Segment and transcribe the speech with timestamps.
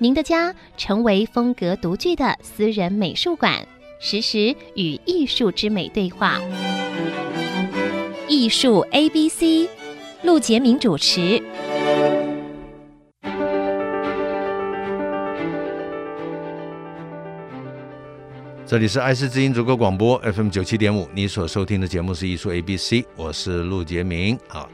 [0.00, 3.66] 您的家成为风格独具的私人美术馆，
[3.98, 6.38] 实时与艺术之美对话。
[8.28, 9.68] 艺术 A B C，
[10.22, 11.42] 陆杰明主持。
[18.64, 24.68] 这里是爱思之音逐客广播 FM 九七点五，你所收听的节目是艺术 A B C，我是陆杰明啊。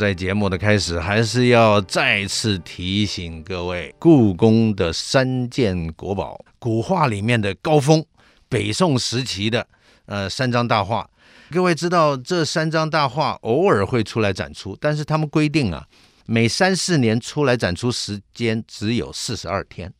[0.00, 8.02] 在节目的开始，还是要再次提醒各位，故宫的三件国宝，古画里面的高峰，
[8.48, 9.66] 北宋时期的
[10.06, 11.06] 呃三张大画。
[11.50, 15.86] 各位知道这三张大画偶尔会出来展出，但是他们规定啊，
[16.24, 19.92] 每三四年出来展出时间只有四十二天，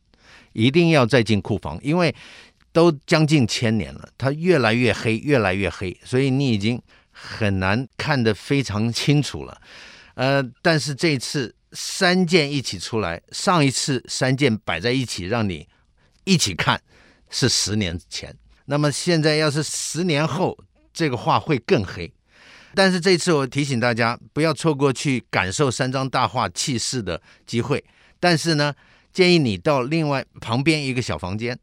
[0.55, 2.15] 一定要再进库房，因为。
[2.73, 9.61] 都将近千年了，它越来越黑，越来越黑，所以你已经很难看得非常清楚了。
[10.15, 15.69] 呃，但是这次三件一起出来，上一次三件摆在一起让你
[16.25, 16.81] 一起看
[17.31, 18.37] 是十年前，
[18.67, 20.59] 那么现在要是十年后，
[20.93, 22.13] 这个画会更黑。
[22.75, 27.85] 但是这次我提醒大家不要错过去感受三张大画气势的机会。
[28.21, 28.75] 但是呢，
[29.13, 31.59] 建议你到另外旁边一个小房间。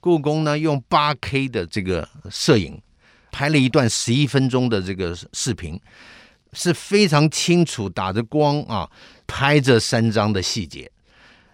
[0.00, 2.80] 故宫呢，用八 K 的这个摄影
[3.30, 5.78] 拍了一段十一分钟的这个视频，
[6.52, 8.90] 是非常清楚打着光啊，
[9.26, 10.90] 拍着三张的细节。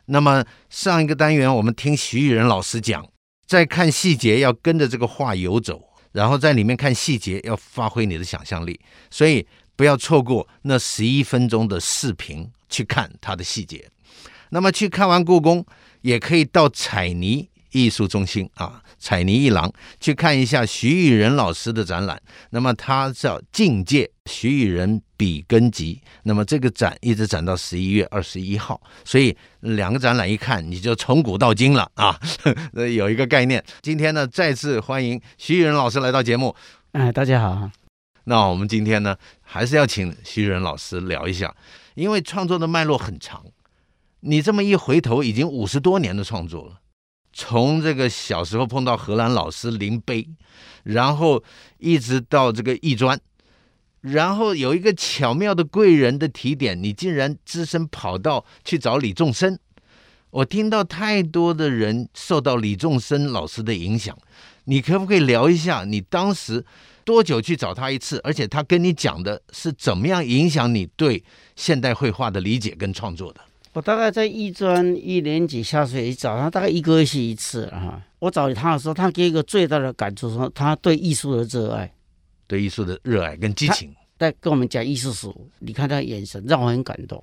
[0.07, 3.07] 那么上一个单元我们听徐玉仁老师讲，
[3.47, 13.91] 在看细节要跟着这个画游走，然后在里面看细节要发挥你的想象力，所以不要错过那十一分钟的视频去看它的细节。
[14.51, 15.67] 那么去看完故宫，
[16.03, 17.49] 也可以到彩泥。
[17.73, 22.21] 艺术中心啊，彩泥一郎去看一下徐玉仁老师的展览。
[22.51, 32.19] 那么他叫《境界徐玉仁笔耕集》，那么这个展一直展到十一月二十一号，所以两个展览一看，你就从古到今了啊，
[32.95, 33.65] 有一个概念。
[33.83, 36.55] 今天呢，再次欢迎徐玉仁老师来到节目。
[36.93, 37.71] 哎，大家好。
[38.25, 41.55] 那我们今天呢，还是要请徐玉仁老师聊一下，
[41.95, 43.45] 因为创作的脉络很长，
[44.21, 46.81] 你这么一回头，已经五十多年的创作了。
[47.39, 50.27] 从这个小时候碰到荷兰老师林碑，
[50.85, 51.45] 然后
[51.77, 53.21] 一直到这个艺专，
[54.01, 59.59] 然后有一个巧妙的贵人的提点，你竟然只身跑到去找李仲生。
[60.31, 64.17] 我听到太多的人受到李仲生老师的影响，
[64.65, 66.65] 你可不可以聊一下你当时
[67.05, 68.19] 多久去找他一次？
[68.25, 71.23] 而且他跟你讲的是怎么样影响你对
[71.55, 73.41] 现代绘画的理解跟创作的？
[73.77, 78.03] 我大概在艺专一年级下学期找他，大概一个月去一次哈。
[78.21, 81.93] 我找他的时候，他给一个最大的感触说，他对艺术的热爱，
[82.47, 85.29] 对艺术的热爱跟激情，在跟我们讲艺术史。
[85.59, 87.23] 你看他眼神，让我很感动。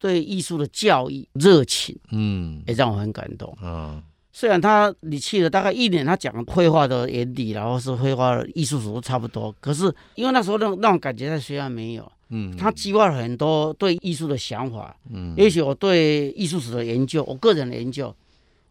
[0.00, 3.56] 对艺术的教育热情，嗯，也让我很感动。
[3.62, 4.02] 嗯，
[4.32, 9.54] 虽然他你去了大概一年，他讲绘画的原理，然后是绘画的艺术史都差不多。
[9.60, 9.84] 可是
[10.16, 12.10] 因为那时候那种那种感觉在学校没有。
[12.30, 14.96] 嗯，他激发了很多对艺术的想法。
[15.12, 18.14] 嗯，也许我对艺术史的研究，我个人的研究，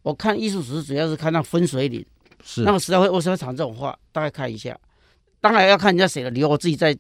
[0.02, 2.04] 我看艺术史主要是看那分水岭，
[2.44, 4.78] 是那个时代会为什么产这种话，大概看一下。
[5.40, 6.98] 当然要看人家写的理由，我自己在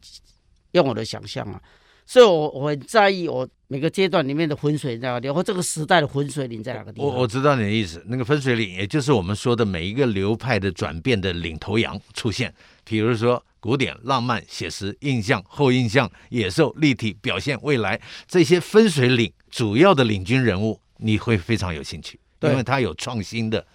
[0.72, 1.59] 用我的想象啊。
[2.06, 7.08] 所以我我很在意我每个阶段里面的浑水岭在哪里，或这个时代的浑水岭在哪个地方。
[7.08, 12.53] 我我知道你的意思，那个分水岭，也就是我们说的每一个流派的转变的领头羊出现，
[12.84, 13.44] 比如说。
[13.63, 17.97] 古典、浪漫、写实、印象、后印象、野兽、立体、表现、未来，
[18.28, 23.65] 这些分水岭主要的领军人物，你会非常有兴趣，因为他有创新的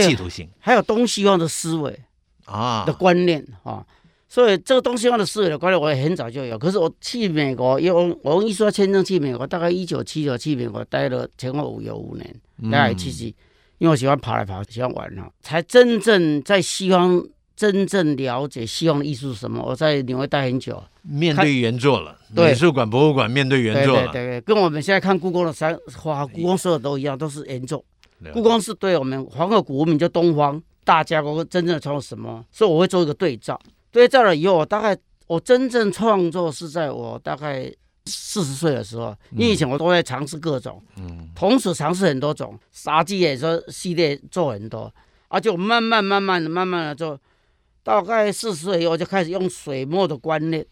[0.00, 1.98] 企图心，还有东西方的思维
[2.44, 3.84] 啊的观念啊，
[4.28, 6.56] 所以这个东西方的思维的观念我也很早就有。
[6.56, 13.34] 可是我去美国，因为我用艺术签证去美国，大概一九七九去美国待了前后五有五年，大概七七，嗯、
[13.78, 17.26] 因为我喜欢跑来跑去，喜欢玩哈，才真正在西方。
[17.54, 19.62] 真正了解西方的艺术是什么？
[19.62, 22.16] 我在纽约待很久，面对原作了。
[22.34, 24.08] 对，美术馆、博物馆面对原作了。
[24.08, 27.84] 对对对，跟我们现在看故宫的三画，故宫所有都一样，都是原作。
[28.32, 32.44] 故宫是对我们黄河古文明，就东方大家国真正的创作什么？
[32.50, 33.60] 所以我会做一个对照。
[33.90, 34.96] 对照了以后，我大概
[35.26, 37.70] 我真正创作是在我大概
[38.06, 44.92] 四十岁的时候，因为以前我都在尝试各种，嗯，同时尝试很多种，杀鸡也说系列做很多，
[45.28, 47.18] 而、且我慢慢慢慢的慢慢的做，
[47.84, 50.64] 大概四十岁以后就开始用水墨的观念，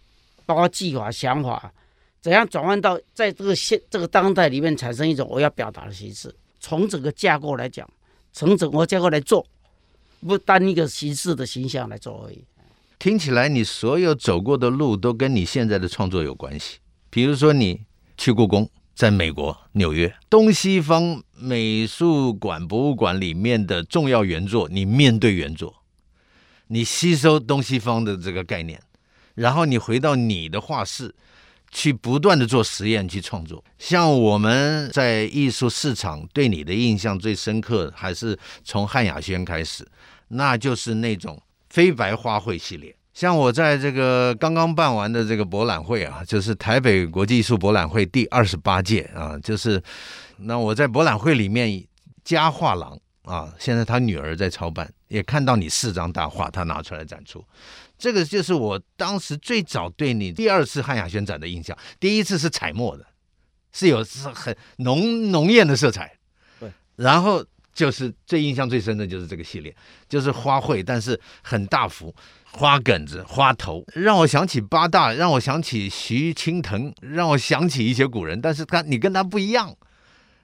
[0.46, 1.72] 包括技法想法，
[2.20, 7.88] 怎样转换到在这个现这个当代里面产生一种我要表达的形式，从整个架构来讲，
[8.32, 9.46] 从整个架构来做，
[10.20, 12.44] 不单一个形式的形象来做而已。
[12.98, 16.78] 听起来你所有走过的路都跟你现在的创作有关系。
[17.08, 17.80] 比如说，你
[18.16, 25.79] 去故宫，在美国纽约东西方美术馆、博物馆里面的重要原作，你面对原作，
[26.72, 28.80] 你吸收东西方的这个概念，
[29.34, 31.12] 然后你回到你的画室，
[31.72, 33.62] 去不断的做实验去创作。
[33.76, 39.84] 像我们在艺术市场对你的印象最深刻，还是从汉雅轩开始，
[40.28, 42.94] 那就是那种飞白花卉系列。
[43.12, 49.82] 像我在这个刚刚办完的这个博览会啊，就是台北国际艺术博览会第二十八届啊，就是
[50.36, 51.84] 那我在博览会里面，
[52.22, 57.44] 佳画廊啊，现在他女儿在操办，也看到你四张大画，他拿出来展出，
[57.98, 63.04] 这个就是我当时最早对你第二次汉雅轩展的印象，第一次是彩墨的，
[63.72, 66.16] 是有是很浓浓艳的色彩，
[66.58, 69.76] 对，然后就是最印象最深的就是这个系列，
[70.08, 72.14] 就是花卉，但是很大幅。
[72.52, 78.40] 花梗子、花头，让我想起八大，让我想起徐青藤，让我想起一些古人。
[78.40, 79.72] 但是他，你跟他不一样，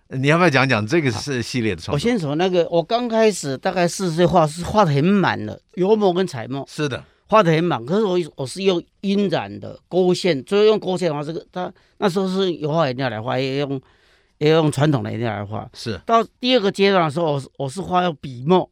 [0.08, 1.94] 你要不要讲讲这个是系列的创作？
[1.94, 6.64] 我先从那个，我刚开始大概四十岁画是画的很满的，油墨跟彩墨。
[6.68, 7.84] 是的，画的很满。
[7.84, 13.80] 可是我我是用晕染的勾线，最后用勾线的话，这个他那时候是油画颜料来画，也用
[14.38, 15.68] 也用传统的颜料来画。
[15.74, 18.70] 是到第二个阶段的时候，我是我是画用笔墨。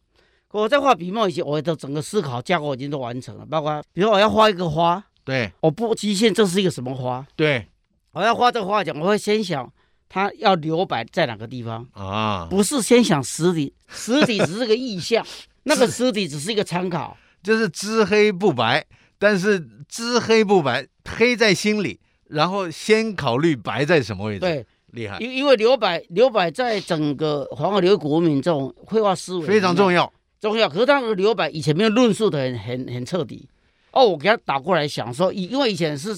[0.52, 7.66] 我在画笔墨以前，我的整个思考架构已经都完成了，包括比如我要画一个花，对，我不局限这是一个什么花，对，
[8.12, 9.68] 我要画这个花讲，我会先想
[10.08, 11.86] 它要留白在哪个地方？
[11.92, 15.26] 啊，不是先想实体， 实体只是个意象，
[15.64, 18.84] 那个实体只是一个参考，就是知黑不白，
[19.18, 21.98] 但是知黑不白，黑在心里，
[22.28, 30.12] 然后先考虑白在什么位置，对，厉害，因因为留白留白在整个黄河流域古文明这种绘画思维非常重要。
[30.40, 33.48] 重要，可是他的留白以前没有论述的很很很彻底。
[33.92, 34.04] 哦。
[34.04, 36.14] 我给他倒过来想说，因为以前是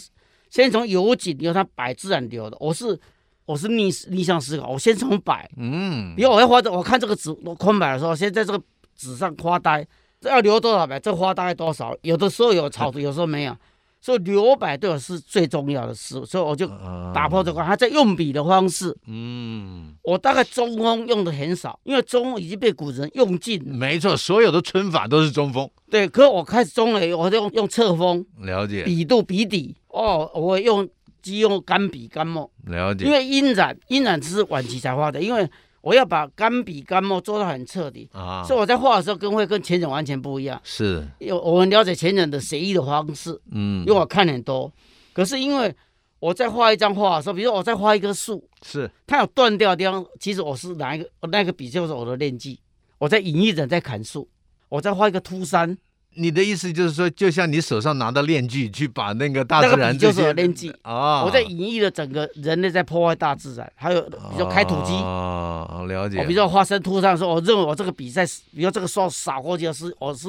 [0.50, 2.98] 先从有景由他白自然流的，我是
[3.46, 8.60] 我是逆逆向思考，我先从摆，嗯，比如我要画这，我看这个纸空白的时候，先在这个
[8.96, 9.86] 纸上画呆，
[10.20, 11.00] 这要留多少白？
[11.00, 11.96] 这花大概多少？
[12.02, 13.56] 有的时候有草图，有时候没有。
[13.98, 16.68] 所以留白对我是最重要的事，所以我就
[17.12, 17.60] 打破这个。
[17.60, 23.60] 他在用笔的方式，嗯，我大概中锋用的很少，因为中锋已经被古人用尽。
[23.66, 25.68] 没错，所有的皴法都是中锋。
[25.90, 28.24] 对，可是我开始中了我就用用侧锋。
[28.42, 28.84] 了解。
[28.84, 30.88] 笔度笔底哦，我用
[31.30, 32.50] 即用干笔干墨。
[32.66, 33.04] 了解。
[33.04, 35.48] 因为晕染晕染只是晚期才画的，因为。
[35.82, 40.60] 我要把干笔干墨做到很彻底啊，所以我在画的时候跟会跟前人完全不一样。
[40.64, 44.72] 是，有我们了解前人的写意的方式，嗯，因为我看很多。
[45.12, 45.72] 可是因为
[46.18, 52.58] 我在画一张画的时候，比如说我在画一棵树，是它有断掉的地方，其实我是拿一个那个笔就是我的练技。
[52.98, 54.28] 我在隐逸人在砍树，
[54.68, 55.78] 我在画一个秃山。
[56.16, 61.22] 你的意思就是说，就像你手上拿的链锯，去把那个大自然就是链锯啊。
[61.24, 66.18] 我在隐喻了整个人类在破坏大自然，还有比如说开土机啊，了解。
[66.18, 68.24] 我比如说花生秃山的时候，我认为我这个比赛，
[68.54, 70.28] 比如这个刷洒过去是，我是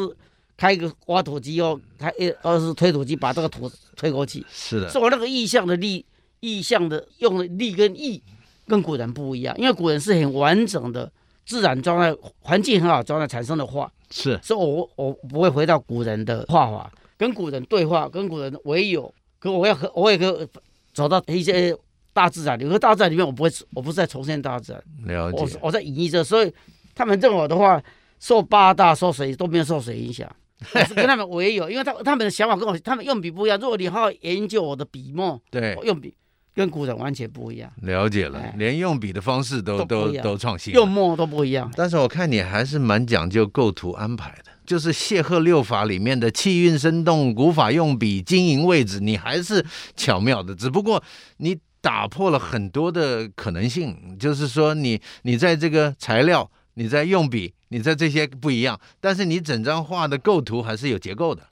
[0.57, 4.45] 开一个挖土机哦，开一二是推土机把这个土推过去。
[4.51, 6.05] 是的，是我那个意象的力，
[6.41, 8.21] 意象的用的力跟意
[8.67, 11.09] 跟古人不一样，因为古人是很完整的
[11.45, 13.89] 自然状态，环境很好状态产生的画。
[14.09, 20.47] 是，所以我我不会回到古人的画法，跟古人对话，跟古人唯有，可我要和我也可以
[20.93, 21.75] 走到一些
[22.13, 26.53] 大自然，有个大自然里面，我不会，我不是在重现大自然，了解，我我在隐逸着，所以
[26.95, 27.81] 他们认为我的话
[28.19, 30.29] 受八大受谁都没有受谁影响，
[30.73, 36.13] 我是跟他们唯有，因为他他们的想法跟我，他们用笔不一样，如果你好好研究我的笔墨，对，用笔。
[36.57, 41.71] 跟古人完全不一样，了解了，连用笔的方式都都都创新，用墨都不一样。
[41.75, 49.63] 但是我看你还是蛮讲究构图安排的，就是谢赫六法里面的气韵生动、古法用笔、经营位置，你还是
[49.95, 50.55] 巧妙的。
[50.55, 51.03] 只不过
[51.37, 61.43] 你打破了很多的可能性，就是说你你在这个材料、你在用笔、你在这些不一样，但是你整张画的构图还是有结构的。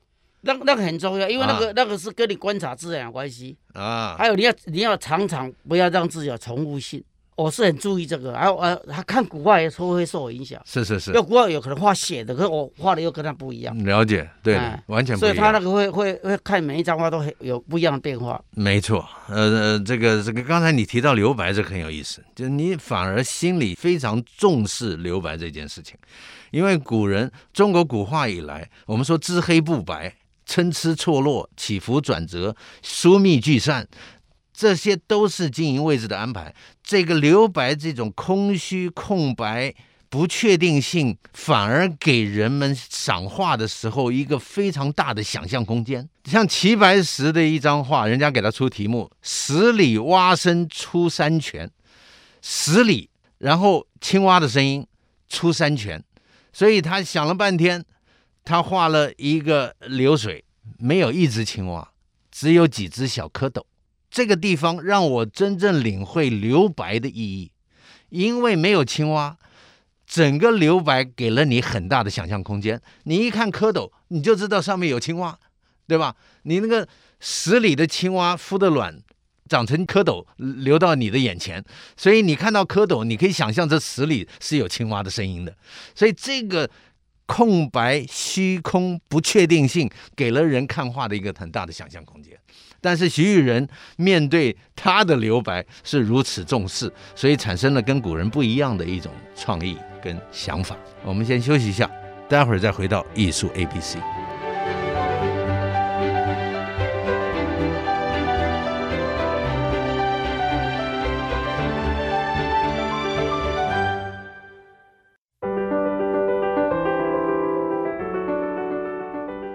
[0.45, 4.15] 那那个很重要，因为那个、啊、那个是跟你观察自然有关系啊。
[4.17, 7.03] 还有你要你要常常不要让自己有重复性
[7.37, 10.61] 我是很注意这个，还有呃，他看古画也说会受我影响。
[10.63, 13.77] 是是是，要古画有可能画写的，可是我画的又跟他不一样。
[13.83, 15.35] 了解，对，嗯、完全不一样。
[15.35, 18.41] 所以他那个会会会看每一张画都很有不一样的变化。
[18.51, 25.97] 没错，呃，这个这个刚才你提到留白，这个很有意思，就是你反而心里非常重视留白这件事情，
[26.51, 33.87] 因为古人中国古画以来，我们说知黑不白，参差错落，起伏转折，疏密聚散。
[34.53, 36.55] 这些都是经营位置的安排。
[36.81, 39.73] 这个留白，这种空虚、空白、
[40.09, 46.07] 不确定性，反而给人们赏画的时候一个非常大的想象空间。
[46.23, 51.69] 像齐白石的一张画，人家给他出题目：“十里蛙声出山泉。”
[52.41, 53.09] 十里，
[53.39, 54.87] 然后青蛙的声音
[55.27, 56.01] 出山泉。
[56.53, 57.83] 所以他想了半天，
[58.45, 60.45] 他画了一个流水，
[60.77, 61.91] 没有一只青蛙，
[62.31, 63.63] 只有几只小蝌蚪。
[64.09, 67.51] 这个地方让我真正领会留白的意义，
[68.09, 69.35] 因为没有青蛙，
[70.07, 72.81] 整个留白给了你很大的想象空间。
[73.03, 75.37] 你一看蝌蚪，你就知道上面有青蛙，
[75.87, 76.15] 对吧？
[76.43, 76.87] 你那个
[77.19, 79.01] 十里的青蛙孵的卵，
[79.49, 81.61] 长成蝌蚪流到你的眼前，
[81.97, 85.53] 所以你看到蝌蚪，你可以想象这十里是有青蛙的声音的。
[85.93, 86.69] 所以这个
[87.25, 92.38] 空白、虚空、不确定性，给了人看画的一个很大的想象空间。
[92.82, 93.67] 但是徐玉仁
[93.98, 100.77] 面对他的留白是如此重视，所以产生了跟古人不一样的一种创意跟想法。
[101.03, 101.89] 我们先休息一下，
[102.29, 103.98] 待会儿再回到艺术 A B C。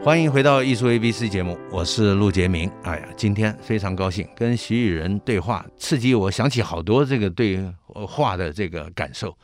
[0.02, 2.70] 欢迎回到艺术 A B C 节目，我是陆杰明。
[2.84, 9.36] 哎呀，今天非常高兴跟徐雨人对话，刺激我想起好多这个对话的这个感受。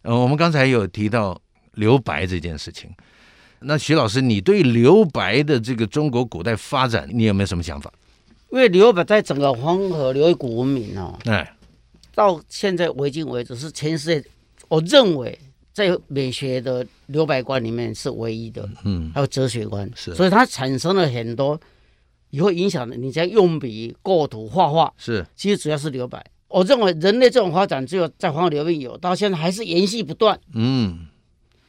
[0.00, 1.38] 呃，我们刚才有提到
[1.74, 2.90] 留白这件事情，
[3.60, 7.92] 那徐老师，你对留白的这个中国古代发展，你有没有什么想法？
[8.50, 11.54] 因为留白在整个黄河流域古文明哦，哎，
[12.14, 14.28] 到现在为今为止是全世界，
[14.68, 15.38] 我认为。
[15.78, 21.58] 在美学的留白观里面是唯一的，嗯，还有哲学观，是，所以它产生了很多
[22.30, 22.96] 以后影响的。
[22.96, 26.24] 你在用笔、构图、画画，是，其实主要是留白。
[26.48, 31.06] 我认为人类这种发展只有在黄河流域有，到现在还是延续不断，嗯。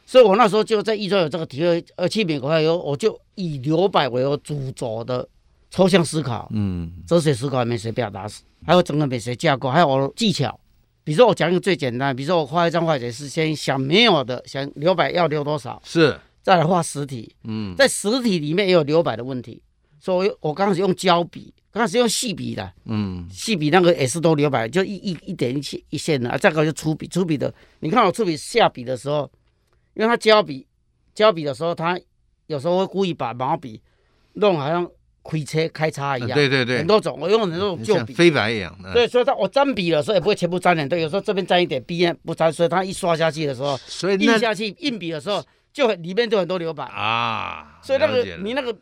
[0.04, 5.28] 所以我那时候就在一专有这个体会，而去美国以后，我就以留白为我主轴的
[5.70, 10.58] 抽象思考，嗯，哲学思考、美学表达史，还有整个美学架构，还有我的技巧。
[11.10, 16.16] 比如说我讲一个最简单，比如说我画一张画也是先想没有的，想留白要留多少，是。
[16.40, 19.60] 再来画实体，嗯，在实体里面也有留白的问题，
[19.98, 29.28] 所以我刚开始用胶笔，刚开始用细笔的，嗯，细笔那个也是都留白，就一一一点一线一线的，啊，再个就粗笔，粗笔的，你看我粗笔下笔的时候，
[29.94, 30.64] 因为它胶笔
[31.12, 31.98] 胶笔的时候，它
[32.46, 33.82] 有时候会故意把毛笔
[34.34, 34.88] 弄好像。
[35.22, 38.74] 开车开叉一样，对对对，很多种，我用很多种旧笔，飞白一样。
[38.94, 47.78] 对，所以它我沾笔的时候也不会全部沾点，对，有时候这边沾一点，边不沾，所以它一刷下去的时候，所以印下去印笔的时候，就里面就很多留白啊。
[47.82, 48.74] 所以那个你那个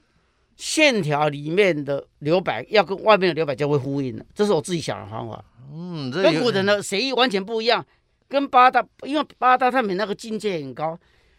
[0.57, 5.45] 线条里面的留白要跟外面的留白就会呼应了，这是我自己想的方法。
[5.73, 7.85] 嗯，跟古人的写意完全不一样，
[8.29, 10.99] 跟八大，因为八大他们那个境界很高。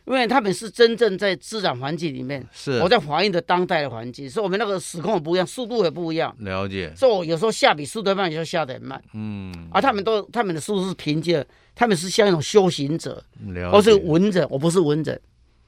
[0.10, 6.36] 因为他们是真正在自然环境里面，是我在反映的当代的环境，所以我们那个时空也不一样，速度也不一样。
[6.40, 6.92] 了解。
[6.96, 9.00] 所以我有时候下笔速度慢，有时候下得很慢。
[9.14, 9.54] 嗯。
[9.72, 13.24] 而他们都他们的速度是凭借，他们是像一种修行者，
[13.72, 15.22] 我是文人，我不是文人。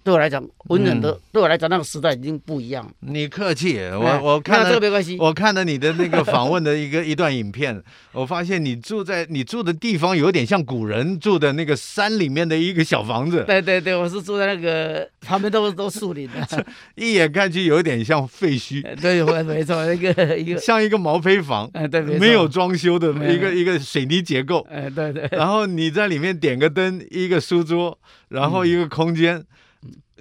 [0.04, 2.92] 对我来讲，文人的、嗯、对我来讲，那个时代已经不一样。
[3.02, 5.16] 你客气，我我看了这个没关系。
[5.20, 7.82] 我看了你的那个访问的一个 一段影片，
[8.14, 13.44] 我发现你住在你住的地方有点像古人住的那个山里面的一个小房子。
[13.46, 16.66] 对对对，我是住在那个旁边都都树林的，
[16.96, 18.82] 一眼看去有点像废墟。
[19.00, 24.66] 对，没错，一个一个像一个毛坯房，哎，对，没有装修的一个一个水泥结构。
[24.68, 25.30] 哎，对对。
[25.32, 29.38] 然后你在里面点个灯，一个书桌，然后一个空间。
[29.38, 29.46] 嗯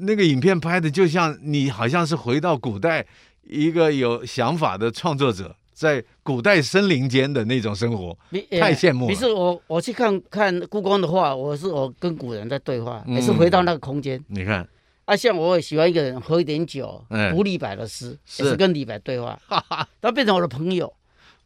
[0.00, 3.06] 那个影片拍的就像你好像是回到古代，
[3.42, 8.16] 一个有想法的创作者在古代森林间的那种生活，
[8.58, 9.12] 太羡慕了。
[9.12, 14.22] 于是我我去看看故宫的话，我是我跟古人在对话，也是回到那个空间。
[14.28, 14.66] 你看，
[15.06, 19.38] 啊，像我也喜欢一个人喝一点酒，读李白的诗，也是跟李白对话，
[20.00, 20.92] 他变成我的朋友。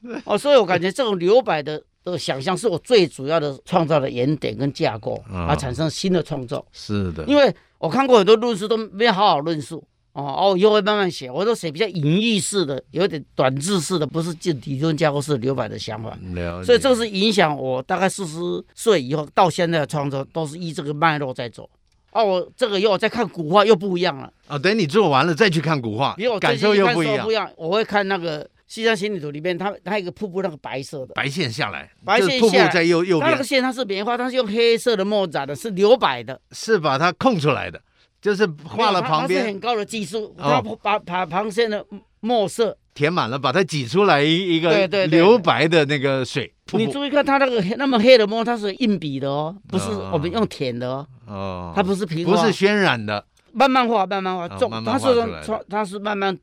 [0.25, 1.83] 哦，所以我感觉这种留白的
[2.13, 6.67] 的想象是我最主要的创造的原点跟架构，而产生新的创作。
[6.73, 7.55] 是的，因为。
[7.77, 9.77] 我看过很多论述都没有好好论述，
[10.15, 11.31] 哦哦，又会慢慢写。
[11.31, 16.17] 我都写比较隐喻式的，有点短字式的，不是就理论架构式留白的想法。
[16.65, 18.39] 所以这是影响我大概四十
[18.75, 21.69] 岁以后到现在的创作，都是依这个脉络在走。
[22.13, 24.33] 哦，我这个又再看古画又不一样了。
[24.49, 27.51] 哦，等你做完了再去看古画，比我感受又不一样不一样。
[27.57, 28.49] 我会看那个。
[28.67, 31.15] 西山行旅图里面，它它有一个瀑布，那个白色的。
[31.15, 33.31] 白线下来，白线瀑布在右右边。
[33.31, 37.81] 它那个线它是棉花，它是用黑色的墨染的，是留白的，是把它空出来的，
[38.21, 39.47] 就是画了旁边。
[39.47, 41.85] 很高的技术，它把把旁线的
[42.21, 42.77] 墨色。
[42.95, 46.55] 填满了，把它挤出来一一个留白的那个水。
[46.75, 51.07] 你注意看它那个那么黑的墨，它是硬笔的哦，不是我们用填的哦。
[51.27, 55.07] 哦，它不是平，不是渲染的，慢慢画，慢慢画，重，它是
[55.45, 56.39] 它它是慢慢，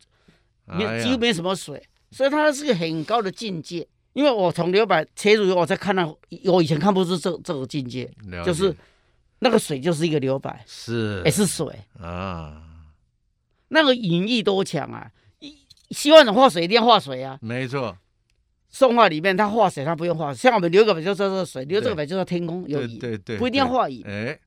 [0.65, 1.81] 没几乎没什么水。
[2.11, 6.15] 所以它是个很高的境界，因为我从留白切入我才看到
[6.45, 8.11] 我以前看不出这这个境界，
[8.45, 8.75] 就是
[9.39, 12.61] 那个水就是一个留白，是也是水啊，
[13.69, 15.09] 那个隐喻多强啊！
[15.91, 17.97] 希望你画水一定要画水啊，没错。
[18.69, 22.99] 宋画里面他画水他不用画，像我们留个白就是这个水，留这个白就是天空有影，
[23.37, 24.03] 不一定要画影。
[24.05, 24.37] 哎，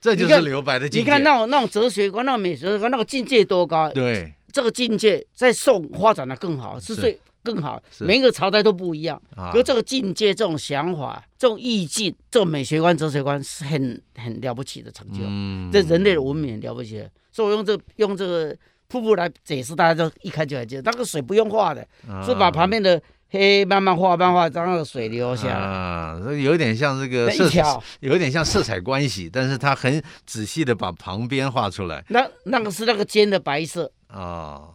[0.00, 1.04] 这就是留白的境界。
[1.04, 3.90] 你看那种那种哲学观、那种美学观，那个境界多高？
[3.90, 4.32] 对。
[4.56, 7.78] 这个境界在宋发展的更好，是最更好。
[7.98, 9.20] 每一个朝代都不一样，
[9.52, 15.18] 可是这个境界、这种想法、这种意境、这种美学观、哲学观是很很了不起的成就。
[15.24, 18.56] 嗯，这人类的文明很了不起，所以我用这用这个
[18.88, 20.90] 瀑布来解释，大家都一看就很清楚。
[20.90, 21.86] 那个水不用画的，
[22.24, 22.98] 是把旁边的
[23.28, 25.54] 黑慢慢画、慢慢画，让那个水流下来。
[25.54, 32.02] 啊，有点像这个色彩，有点像色彩关系，但是他很仔细的把旁边画出来。
[32.08, 33.92] 那那个是那个尖的白色。
[34.08, 34.72] 哦，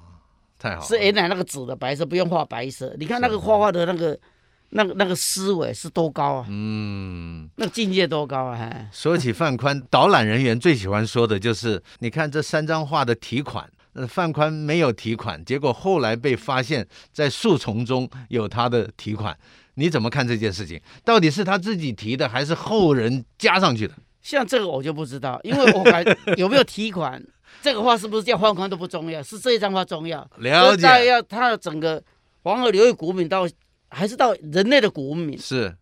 [0.60, 0.88] 太好了！
[0.88, 2.94] 是原来那个纸的白色，不用画白色。
[2.98, 4.18] 你看那个画画的那个、
[4.70, 6.46] 那个、那个思维是多高啊？
[6.50, 8.58] 嗯，那个境界多高啊？
[8.58, 19.38] 还说起范宽，导览人员最喜欢说的就是：你看这三张画的题款，呃，范宽没有题款，结果后来被发现，在树丛中有他的题款。
[19.76, 20.80] 你怎么看这件事情？
[21.06, 23.94] 到底是他自己提的，还是后人加上去的？
[24.22, 26.06] 像这个我就不知道，因为我感
[26.38, 27.24] 有没有题款。
[27.62, 30.28] 这个画是不是叫范宽都不重要，是这一张画重要。
[30.38, 31.06] 了解。
[31.06, 32.04] 要它的整个
[32.44, 33.48] 黄河流域古文明到，
[33.90, 35.38] 还是到人类的古文明？
[35.38, 35.76] 是，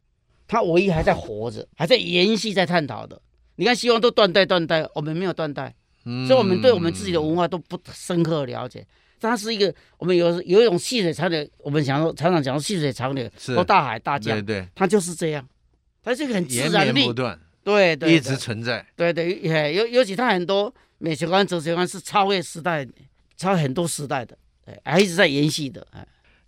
[0.47, 3.21] 它唯一还在活着，还在延续，在探讨的。
[3.55, 5.73] 你看西方都断代断代，我们没有断代，
[6.05, 8.85] 嗯、所以我们对我们自己的文化都不深刻的了解。
[9.21, 15.47] 它是一个，我们有有一种细水长流，我们想说常常讲说细水长流，说大海大江，对对，它就是这样，
[16.03, 20.73] 它是一个很自然力，不断，对对，一直存在，对对，尤尤其它很多。
[20.99, 22.87] 美学观、哲学观是超越时代，
[23.35, 24.37] 超越很多时代的，
[24.83, 25.85] 还一直在延续的。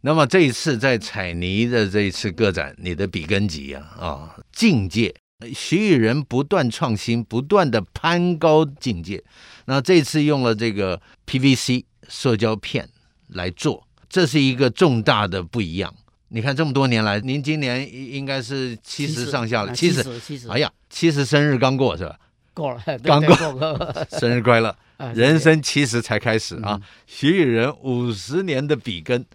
[0.01, 5.15] 那么这一次在彩泥的这一次个展，你的笔根集啊啊，境界，
[5.55, 9.23] 徐以仁不断创新，不断的攀高境界。
[9.65, 12.89] 那这次用了这个 PVC 塑胶片
[13.27, 15.93] 来做，这是一个重大的不一样。
[16.29, 22.17] 你看这么多年来，您今年应该是七十上下了，七十，七十，哎呀，七十生日刚过是吧？
[22.53, 24.75] 过了， 刚过， 生日快乐！
[25.15, 29.25] 人生七十才开始啊，徐雨人五十年的笔耕，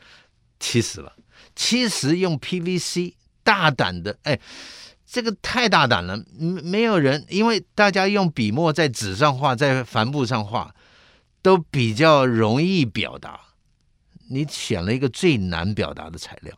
[0.60, 1.12] 七十了，
[1.56, 4.38] 七十用 PVC，大胆的，哎，
[5.04, 10.72] 这个太大胆了，没没有人，因为大家用笔墨在纸上画，在帆布上画，
[11.42, 13.40] 都比较容易表达，
[14.28, 16.56] 你选了一个最难表达的材料，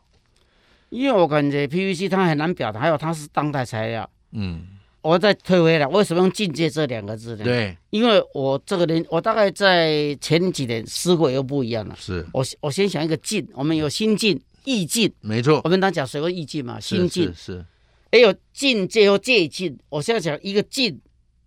[0.89, 4.67] 因为我感觉 PVC 它很难表达，还有它是当代材料，嗯。
[5.01, 7.43] 我再退回来，为什么用“境界”这两个字呢？
[7.43, 11.95] 对，因为我这个人，我大概在前几年思维又不一样了。
[11.97, 15.61] 是，我我先想一个“境”，我们有心境、意境，没错。
[15.63, 17.65] 我们当讲水过意境嘛，心境是，是。
[18.11, 19.77] 也有境界和界境。
[19.87, 20.99] 我现在讲一个“境”，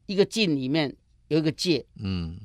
[0.06, 0.94] 一个“境”里面
[1.28, 2.36] 有一个“界”，嗯，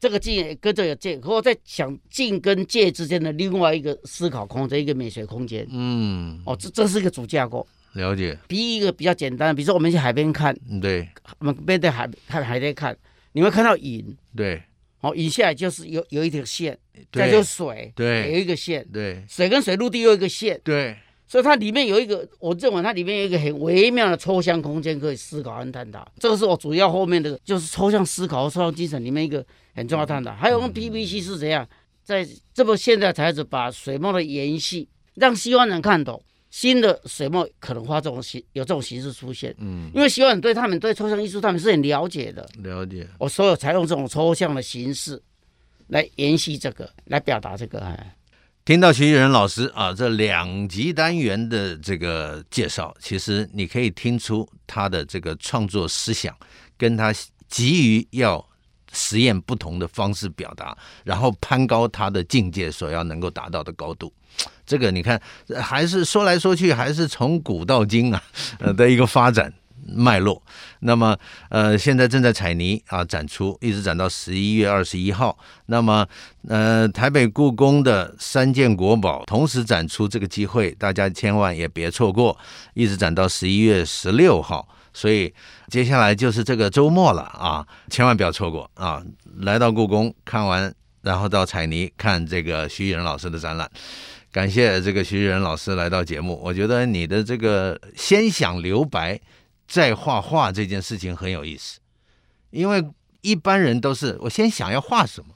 [0.00, 5.66] 这个“境”跟着有“界”，可我在想“境”跟“界”之间的另外一个思考空间，一个美学空间。
[5.70, 7.66] 嗯，哦，这这是一个主架构。
[7.94, 12.96] 了解，比一个比较简单，比如说我们去海边看，对，我们面对海看海边看，
[13.32, 14.62] 你会看到影，对，
[15.00, 16.78] 哦，影下来就是有有一条线，
[17.12, 30.32] 再就是水，对，有一个线，对，水跟水陆地又有一个线，对，所以它里面有一个，我认为它里面有一个很微妙的抽象空间可以思考和探讨，这个是我主要后面的就是抽象思考和抽象精神里面一个很重要探讨。
[30.34, 31.68] 还有我们 PVC 是怎样，
[32.02, 36.22] 在这么现在才子把水墨的延续，让西方人看懂。
[36.52, 43.08] 新的水墨可能画这种形，有这种形式出现，嗯，因为希望你对他们对抽象艺术他们是很了解的，了解。
[43.18, 45.20] 我所有采用这种抽象的形式
[45.88, 47.80] 来延续这个，来表达这个。
[47.80, 48.14] 哎，
[48.66, 56.36] 听到徐以仁老师啊，这两集单元的这个介绍，其实你可以听出他的这个创作思想，
[56.76, 57.14] 跟他
[57.48, 58.46] 急于要
[58.92, 64.12] 实验不同的方式表达，然后攀高他的境界所要能够达到的高度。
[64.64, 65.20] 这个你看，
[65.60, 68.22] 还是说来说去，还是从古到今啊，
[68.58, 69.52] 呃的一个发展
[69.86, 70.42] 脉络。
[70.80, 71.16] 那么，
[71.50, 75.36] 呃，现在正在彩泥啊，展出，一直展到十一月二十一号。
[75.66, 76.06] 那么，
[76.48, 82.38] 呃，台北故宫的三件国宝同时展出，这个机会大家千万也别错过，
[82.74, 84.66] 一直展到十一月十六号。
[84.94, 85.32] 所以
[85.68, 89.02] 接下来就是这个周末了啊，千万不要错过啊！
[89.38, 93.70] 来到故宫看完，然后到彩泥看这个徐益仁老师的展览。
[94.30, 96.40] 感谢这个徐益仁老师来到节目。
[96.42, 99.20] 我觉得你的这个先想留白
[99.66, 101.78] 再画画这件事情很有意思，
[102.50, 102.84] 因为
[103.20, 105.34] 一般人都是我先想要画什么，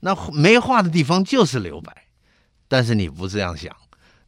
[0.00, 2.06] 那没画的地方就是留白，
[2.68, 3.74] 但是你不这样想。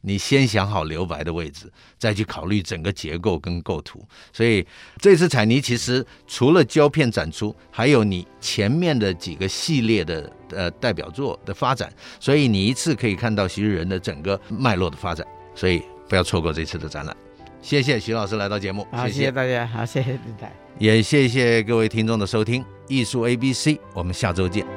[0.01, 4.05] 你先想好留白的位置，再去考虑整个结构跟构图。
[4.31, 4.65] 所以
[4.99, 11.91] 这次彩泥其实除了胶片展出，还有你前面的几个系列的呃代表作的发展。
[12.19, 15.25] 所以你一次可以看到徐日仁的整个脉络的发展。
[15.55, 17.15] 所以不要错过这次的展览。
[17.59, 22.63] 谢谢徐老师来到节目，好，谢谢，谢谢大家，好，谢谢电台，也谢谢各位听众的收听。
[22.87, 24.76] 艺术 A B C，我们下周见。